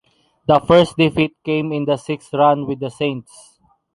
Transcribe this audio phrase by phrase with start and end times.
[0.47, 3.59] The first defeat came in the sixth round with the Saints.